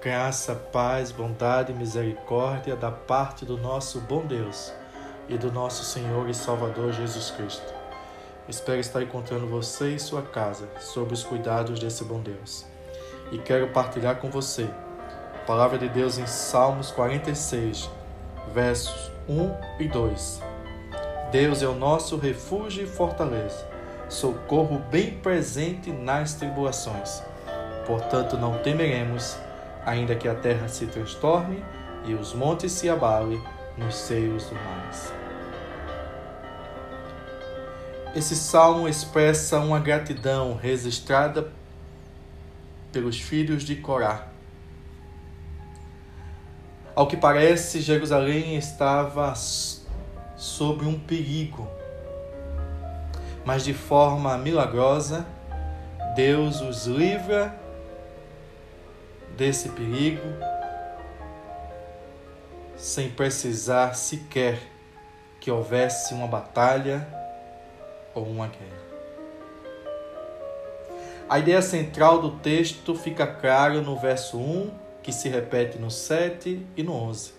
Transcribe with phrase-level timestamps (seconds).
[0.00, 4.72] Graça, paz, bondade e misericórdia da parte do nosso bom Deus
[5.28, 7.74] e do nosso Senhor e Salvador Jesus Cristo.
[8.48, 12.64] Espero estar encontrando você e sua casa sob os cuidados desse bom Deus.
[13.32, 14.70] E quero partilhar com você
[15.34, 17.90] a palavra de Deus em Salmos 46,
[18.54, 20.40] versos 1 e 2.
[21.32, 23.66] Deus é o nosso refúgio e fortaleza,
[24.08, 27.20] socorro bem presente nas tribulações.
[27.84, 29.36] Portanto, não temeremos
[29.84, 31.64] ainda que a terra se transtorne
[32.04, 33.42] e os montes se abalem
[33.76, 34.90] nos seios do mar.
[38.14, 41.52] Esse salmo expressa uma gratidão registrada
[42.90, 44.28] pelos filhos de Corá.
[46.94, 49.34] Ao que parece, Jerusalém estava
[50.36, 51.68] sob um perigo,
[53.44, 55.24] mas de forma milagrosa,
[56.16, 57.54] Deus os livra
[59.38, 60.20] desse perigo
[62.76, 64.58] sem precisar sequer
[65.40, 67.06] que houvesse uma batalha
[68.16, 68.88] ou uma guerra.
[71.28, 74.72] A ideia central do texto fica clara no verso 1,
[75.04, 77.32] que se repete no 7 e no 11.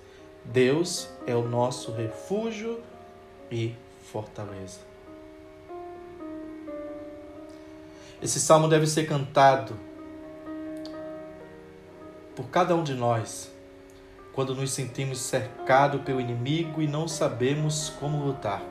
[0.46, 2.82] Deus é o nosso refúgio
[3.52, 3.76] e
[4.10, 4.80] fortaleza.
[8.22, 9.89] Esse salmo deve ser cantado
[12.40, 13.52] por cada um de nós
[14.32, 18.62] quando nos sentimos cercados pelo inimigo e não sabemos como lutar.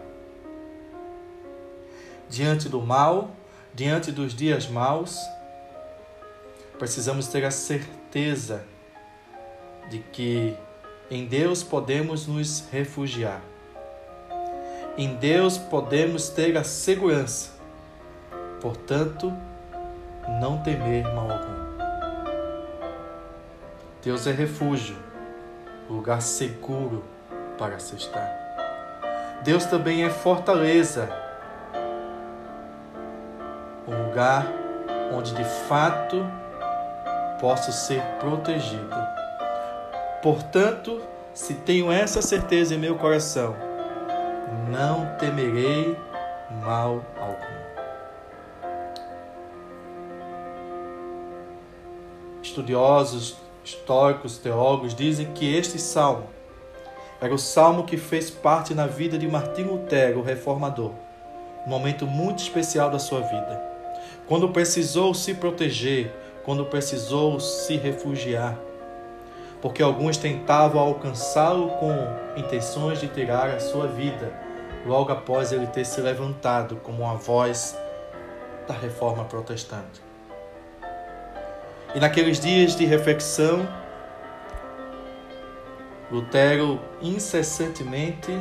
[2.31, 3.31] Diante do mal,
[3.75, 5.19] diante dos dias maus,
[6.79, 8.65] precisamos ter a certeza
[9.91, 10.57] de que
[11.11, 13.43] em Deus podemos nos refugiar.
[14.97, 17.51] Em Deus podemos ter a segurança.
[18.63, 19.31] Portanto,
[20.41, 21.68] não temer mal algum.
[24.09, 24.97] Deus é refúgio,
[25.87, 27.05] lugar seguro
[27.59, 29.39] para se estar.
[29.45, 31.11] Deus também é fortaleza,
[33.87, 34.47] um lugar
[35.13, 36.27] onde de fato
[37.39, 38.97] posso ser protegido.
[40.23, 41.03] Portanto,
[41.35, 43.55] se tenho essa certeza em meu coração,
[44.71, 45.95] não temerei
[46.65, 47.59] mal algum.
[52.41, 56.27] Estudiosos históricos, teólogos dizem que este salmo
[57.21, 60.93] era o salmo que fez parte na vida de Martinho Lutero, o reformador,
[61.67, 63.61] um momento muito especial da sua vida.
[64.27, 66.13] Quando precisou se proteger,
[66.45, 68.57] quando precisou se refugiar,
[69.61, 71.93] porque alguns tentavam alcançá-lo com
[72.37, 74.33] intenções de tirar a sua vida,
[74.87, 77.77] logo após ele ter se levantado como uma voz
[78.69, 80.08] da reforma protestante.
[81.95, 83.67] E naqueles dias de reflexão,
[86.11, 88.33] Lutero incessantemente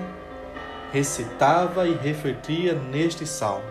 [0.91, 3.65] recitava e refletia neste salmo.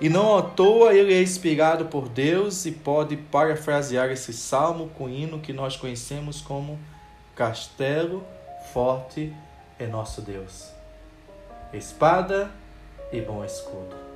[0.00, 5.04] E não à toa ele é inspirado por Deus e pode parafrasear esse salmo com
[5.04, 6.78] o hino que nós conhecemos como
[7.36, 8.24] Castelo
[8.72, 9.34] Forte
[9.78, 10.72] é Nosso Deus.
[11.72, 12.50] Espada
[13.12, 14.09] e bom escudo.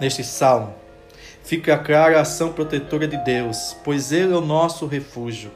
[0.00, 0.74] Neste salmo,
[1.42, 5.50] fica clara a ação protetora de Deus, pois Ele é o nosso refúgio,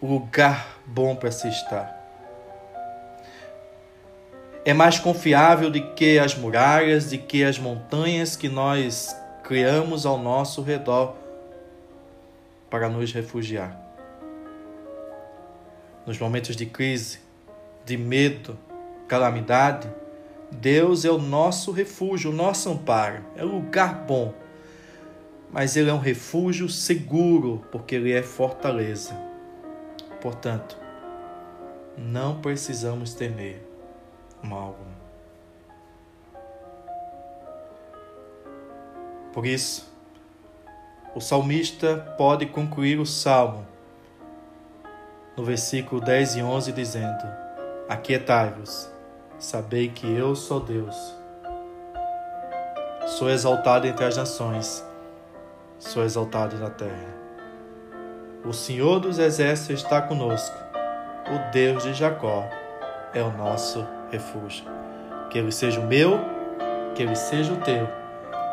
[0.00, 1.96] o lugar bom para se estar.
[4.64, 10.18] É mais confiável do que as muralhas, de que as montanhas que nós criamos ao
[10.18, 11.16] nosso redor
[12.68, 13.80] para nos refugiar.
[16.06, 17.20] Nos momentos de crise,
[17.84, 18.58] de medo,
[19.06, 19.88] calamidade,
[20.50, 24.34] Deus é o nosso refúgio, o nosso amparo, é um lugar bom.
[25.50, 29.14] Mas Ele é um refúgio seguro, porque Ele é fortaleza.
[30.20, 30.76] Portanto,
[31.96, 33.62] não precisamos temer
[34.42, 34.98] mal algum.
[39.32, 39.92] Por isso,
[41.14, 43.66] o salmista pode concluir o salmo
[45.36, 47.24] no versículo 10 e 11 dizendo:
[47.88, 48.90] Aquietai-vos
[49.38, 51.14] Sabei que eu sou Deus.
[53.06, 54.84] Sou exaltado entre as nações,
[55.78, 57.14] sou exaltado na terra.
[58.44, 60.56] O Senhor dos Exércitos está conosco,
[61.26, 62.48] o Deus de Jacó
[63.14, 64.64] é o nosso refúgio.
[65.30, 66.18] Que Ele seja o meu,
[66.96, 67.88] que Ele seja o teu,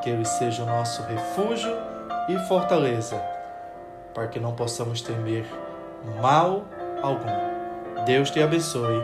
[0.03, 1.75] que Ele seja o nosso refúgio
[2.29, 3.19] e fortaleza,
[4.13, 5.47] para que não possamos temer
[6.21, 6.63] mal
[7.01, 8.05] algum.
[8.05, 9.01] Deus te abençoe.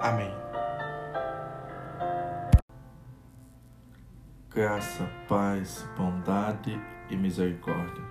[0.00, 0.43] Amém.
[4.54, 6.80] Graça, paz, bondade
[7.10, 8.04] e misericórdia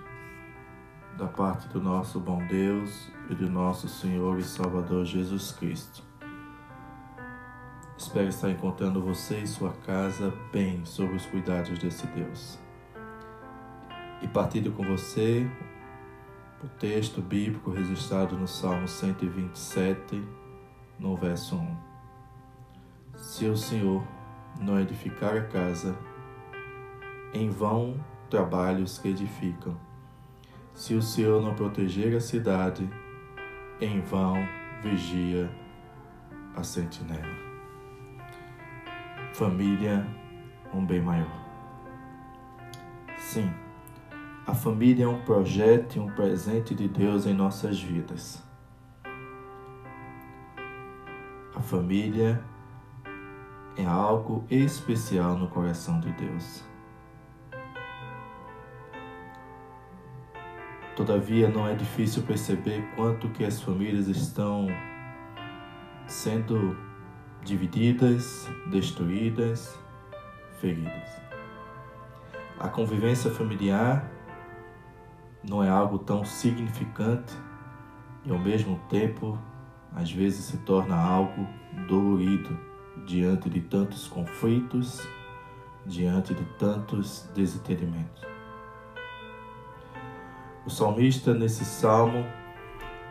[1.16, 6.02] da parte do nosso bom Deus e do nosso Senhor e Salvador Jesus Cristo.
[7.96, 12.58] Espero estar encontrando você e sua casa bem sob os cuidados desse Deus.
[14.20, 15.50] E partilho com você
[16.62, 20.22] o texto bíblico registrado no Salmo 127,
[20.98, 21.76] no verso 1.
[23.16, 24.06] Se o Senhor
[24.60, 25.96] não edificar a casa,
[27.34, 27.96] em vão
[28.30, 29.76] trabalhos que edificam.
[30.72, 32.88] Se o Senhor não proteger a cidade,
[33.80, 34.36] em vão
[34.82, 35.50] vigia
[36.54, 37.44] a sentinela.
[39.34, 40.06] Família,
[40.72, 41.44] um bem maior.
[43.18, 43.52] Sim,
[44.46, 48.42] a família é um projeto e um presente de Deus em nossas vidas.
[51.54, 52.42] A família
[53.76, 56.73] é algo especial no coração de Deus.
[60.96, 64.68] Todavia, não é difícil perceber quanto que as famílias estão
[66.06, 66.76] sendo
[67.44, 69.76] divididas, destruídas,
[70.60, 71.10] feridas.
[72.60, 74.08] A convivência familiar
[75.42, 77.34] não é algo tão significante
[78.24, 79.36] e ao mesmo tempo
[79.94, 81.46] às vezes se torna algo
[81.88, 82.56] dolorido
[83.04, 85.06] diante de tantos conflitos,
[85.84, 88.33] diante de tantos desentendimentos.
[90.66, 92.24] O salmista, nesse salmo,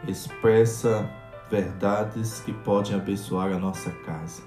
[0.08, 1.08] expressa
[1.52, 4.42] verdades que podem abençoar a nossa casa,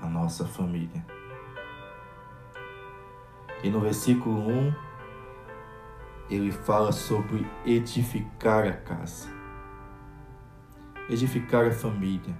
[0.00, 1.04] a nossa família.
[3.64, 4.74] E no versículo 1,
[6.30, 9.28] ele fala sobre edificar a casa,
[11.10, 12.38] edificar a família.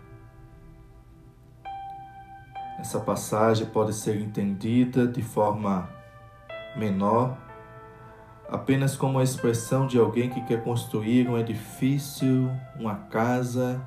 [2.78, 5.90] Essa passagem pode ser entendida de forma
[6.76, 7.43] menor
[8.48, 13.80] apenas como a expressão de alguém que quer construir um edifício, uma casa,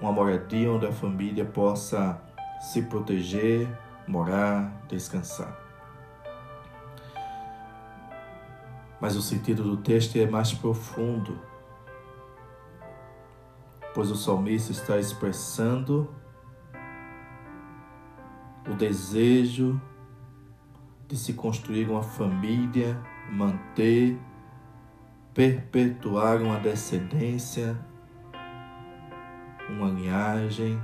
[0.00, 2.20] uma moradia onde a família possa
[2.60, 3.68] se proteger,
[4.06, 5.56] morar, descansar.
[9.00, 11.38] Mas o sentido do texto é mais profundo,
[13.94, 16.12] pois o salmista está expressando
[18.68, 19.80] o desejo
[21.06, 24.18] de se construir uma família manter,
[25.34, 27.78] perpetuar uma descendência,
[29.68, 30.80] uma linhagem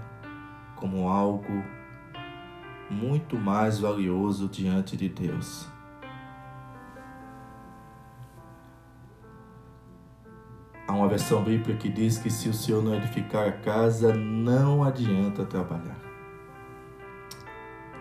[0.76, 1.64] como algo
[2.90, 5.66] muito mais valioso diante de Deus.
[10.86, 14.84] Há uma versão bíblica que diz que se o Senhor não edificar a casa, não
[14.84, 15.98] adianta trabalhar.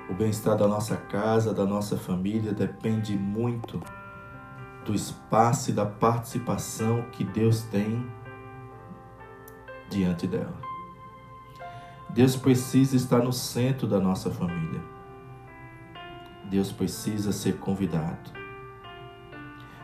[0.10, 3.81] O bem-estar da nossa casa, da nossa família, depende muito
[4.85, 8.06] do espaço e da participação que Deus tem
[9.89, 10.62] diante dela.
[12.09, 14.81] Deus precisa estar no centro da nossa família.
[16.45, 18.31] Deus precisa ser convidado.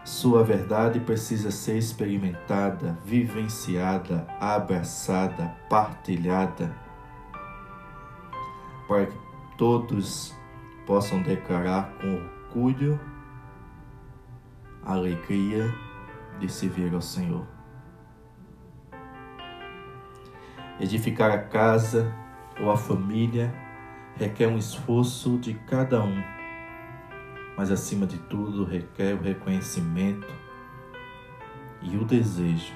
[0.04, 6.76] Sua verdade precisa ser experimentada, vivenciada, abraçada, partilhada,
[8.88, 9.18] para que
[9.58, 10.36] todos
[10.86, 13.00] possam declarar com orgulho
[14.84, 15.74] a alegria
[16.40, 17.46] de servir ao Senhor.
[20.80, 22.14] Edificar a casa
[22.60, 23.54] ou a família
[24.16, 26.24] requer um esforço de cada um,
[27.58, 30.28] mas acima de tudo requer o reconhecimento
[31.82, 32.74] e o desejo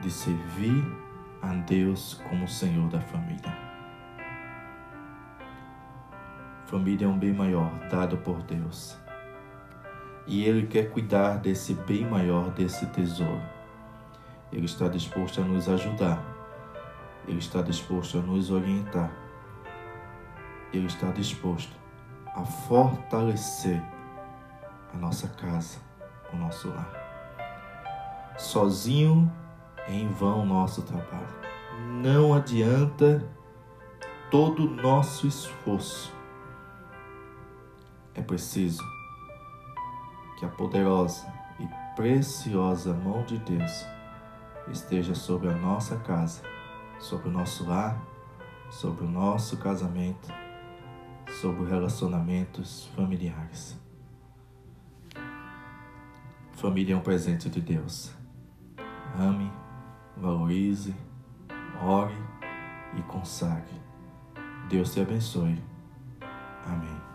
[0.00, 0.84] de servir
[1.40, 3.52] a Deus como Senhor da família.
[6.66, 9.01] Família é um bem maior dado por Deus
[10.26, 13.42] e Ele quer cuidar desse bem maior, desse tesouro.
[14.52, 16.22] Ele está disposto a nos ajudar,
[17.26, 19.10] Ele está disposto a nos orientar,
[20.72, 21.74] Ele está disposto
[22.34, 23.82] a fortalecer
[24.92, 25.78] a nossa casa,
[26.32, 27.02] o nosso lar.
[28.38, 29.30] Sozinho
[29.86, 31.42] é em vão o nosso trabalho.
[32.02, 33.26] Não adianta
[34.30, 36.12] todo o nosso esforço.
[38.14, 38.82] É preciso
[40.42, 43.86] que a poderosa e preciosa mão de Deus
[44.72, 46.42] esteja sobre a nossa casa,
[46.98, 47.96] sobre o nosso lar,
[48.68, 50.34] sobre o nosso casamento,
[51.40, 53.80] sobre relacionamentos familiares.
[56.54, 58.12] Família é um presente de Deus.
[59.16, 59.48] Ame,
[60.16, 60.92] valorize,
[61.80, 62.16] ore
[62.98, 63.80] e consagre.
[64.68, 65.62] Deus te abençoe.
[66.66, 67.11] Amém.